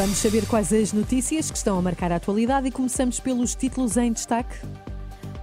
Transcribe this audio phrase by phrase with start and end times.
[0.00, 3.98] Vamos saber quais as notícias que estão a marcar a atualidade e começamos pelos títulos
[3.98, 4.56] em destaque.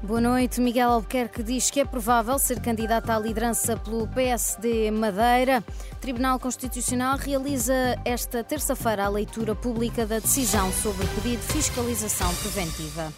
[0.02, 0.59] Boa noite.
[0.59, 5.63] Miguel Albuquerque diz que é provável ser candidato à liderança pelo PSD Madeira.
[6.02, 7.71] Tribunal Constitucional realiza
[8.03, 13.13] esta terça-feira a leitura pública da decisão sobre o pedido de fiscalização preventiva.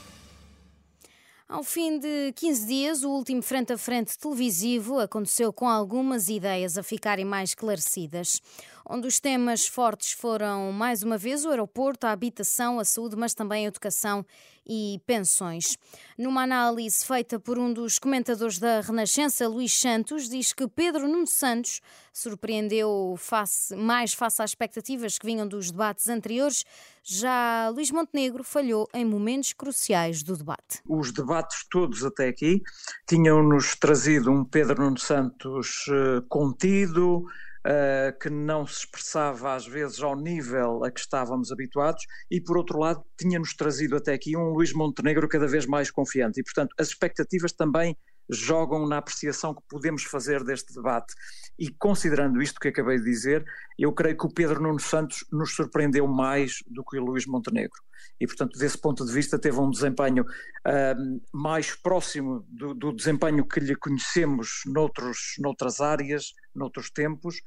[1.50, 6.78] Ao fim de 15 dias, o último frente a frente televisivo aconteceu com algumas ideias
[6.78, 8.40] a ficarem mais esclarecidas,
[8.88, 13.34] onde os temas fortes foram, mais uma vez, o aeroporto, a habitação, a saúde, mas
[13.34, 14.24] também a educação
[14.70, 15.78] e pensões.
[16.16, 21.26] Numa análise feita por um dos comentadores da Renascença, Luís Santos, diz que Pedro Nuno
[21.26, 21.82] Santos
[22.14, 26.64] surpreendeu face, mais face às expectativas que vinham dos debates anteriores.
[27.02, 30.82] Já Luís Montenegro falhou em momentos cruciais do debate.
[30.88, 32.62] Os debates todos até aqui
[33.08, 37.26] tinham-nos trazido um Pedro Nuno Santos uh, contido,
[37.60, 42.58] Uh, que não se expressava às vezes ao nível a que estávamos habituados, e por
[42.58, 46.40] outro lado tinha-nos trazido até aqui um Luís Montenegro cada vez mais confiante.
[46.40, 47.98] E, portanto, as expectativas também
[48.30, 51.14] jogam na apreciação que podemos fazer deste debate.
[51.58, 53.44] E considerando isto que acabei de dizer,
[53.78, 57.82] eu creio que o Pedro Nuno Santos nos surpreendeu mais do que o Luís Montenegro.
[58.20, 63.46] E, portanto, desse ponto de vista, teve um desempenho uh, mais próximo do, do, desempenho
[63.46, 67.38] que lhe conhecemos noutros, noutras áreas, noutros tempos.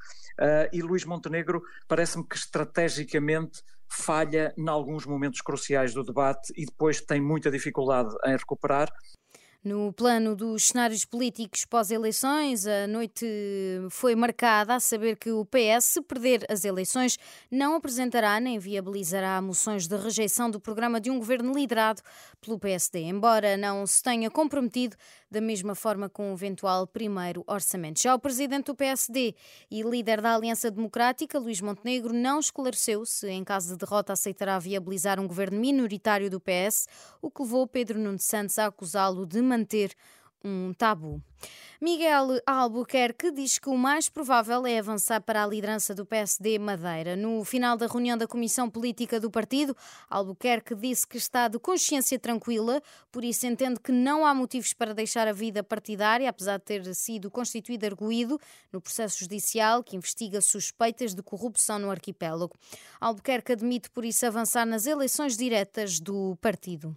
[0.40, 6.64] Uh, e Luís Montenegro parece-me que estrategicamente falha em alguns momentos cruciais do debate e
[6.64, 8.90] depois tem muita dificuldade em recuperar.
[9.64, 13.24] No plano dos cenários políticos pós-eleições, a noite
[13.90, 17.16] foi marcada a saber que o PS, se perder as eleições,
[17.48, 22.02] não apresentará nem viabilizará moções de rejeição do programa de um governo liderado
[22.40, 24.96] pelo PSD, embora não se tenha comprometido
[25.30, 28.02] da mesma forma com o eventual primeiro orçamento.
[28.02, 29.32] Já o presidente do PSD
[29.70, 34.58] e líder da Aliança Democrática, Luís Montenegro, não esclareceu se, em caso de derrota, aceitará
[34.58, 36.88] viabilizar um governo minoritário do PS,
[37.22, 39.94] o que levou Pedro Nuno Santos a acusá-lo de manter
[40.44, 41.22] um tabu.
[41.80, 47.16] Miguel Albuquerque diz que o mais provável é avançar para a liderança do PSD Madeira.
[47.16, 49.76] No final da reunião da Comissão Política do partido,
[50.08, 52.80] Albuquerque disse que está de consciência tranquila,
[53.10, 56.94] por isso entende que não há motivos para deixar a vida partidária, apesar de ter
[56.94, 58.38] sido constituído arguído
[58.72, 62.56] no processo judicial que investiga suspeitas de corrupção no arquipélago.
[63.00, 66.96] Albuquerque admite, por isso, avançar nas eleições diretas do partido.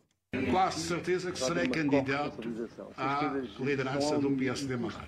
[0.51, 2.39] Quase certeza que serei candidato
[2.97, 5.05] à liderança do PSD Madeira.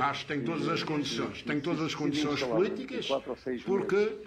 [0.00, 1.42] Acho que tem todas as condições.
[1.42, 3.08] Tenho todas as condições políticas,
[3.64, 4.18] porque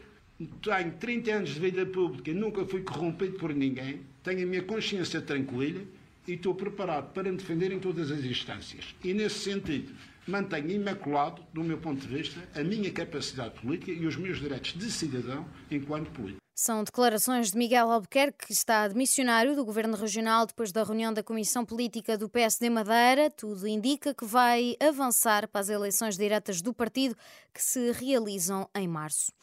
[0.61, 4.63] tenho 30 anos de vida pública e nunca fui corrompido por ninguém, tenho a minha
[4.63, 5.81] consciência tranquila
[6.27, 8.95] e estou preparado para me defender em todas as instâncias.
[9.03, 9.93] E, nesse sentido,
[10.27, 14.73] mantenho imaculado, do meu ponto de vista, a minha capacidade política e os meus direitos
[14.73, 16.42] de cidadão enquanto político.
[16.55, 21.11] São declarações de Miguel Albuquerque, que está de missionário do Governo Regional depois da reunião
[21.11, 23.31] da Comissão Política do PSD Madeira.
[23.31, 27.17] Tudo indica que vai avançar para as eleições diretas do partido
[27.51, 29.33] que se realizam em março.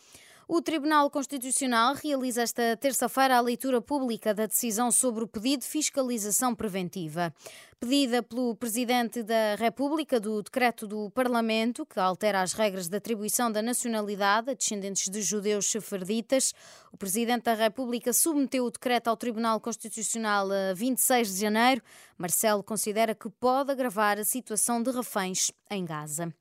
[0.52, 5.66] O Tribunal Constitucional realiza esta terça-feira a leitura pública da decisão sobre o pedido de
[5.68, 7.32] fiscalização preventiva.
[7.78, 13.52] Pedida pelo Presidente da República do decreto do Parlamento, que altera as regras de atribuição
[13.52, 16.52] da nacionalidade a descendentes de judeus sefarditas,
[16.92, 21.80] o Presidente da República submeteu o decreto ao Tribunal Constitucional a 26 de janeiro.
[22.18, 26.34] Marcelo considera que pode agravar a situação de reféns em Gaza.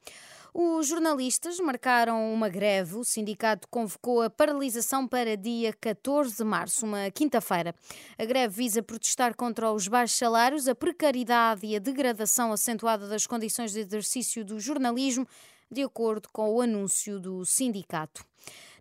[0.53, 2.95] Os jornalistas marcaram uma greve.
[2.95, 7.75] O sindicato convocou a paralisação para dia 14 de março, uma quinta-feira.
[8.17, 13.27] A greve visa protestar contra os baixos salários, a precariedade e a degradação acentuada das
[13.27, 15.27] condições de exercício do jornalismo,
[15.71, 18.25] de acordo com o anúncio do sindicato.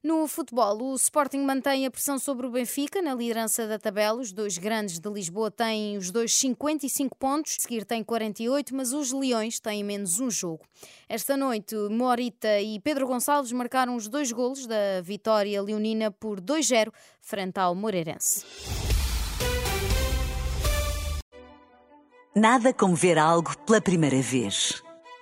[0.03, 4.21] No futebol, o Sporting mantém a pressão sobre o Benfica na liderança da tabela.
[4.21, 8.93] Os dois grandes de Lisboa têm os dois 55 pontos, a seguir tem 48, mas
[8.93, 10.65] os Leões têm menos um jogo.
[11.09, 16.93] Esta noite, Morita e Pedro Gonçalves marcaram os dois golos da vitória leonina por 2-0
[17.21, 18.45] frente ao Moreirense.
[22.37, 24.81] Nada como ver algo pela primeira vez.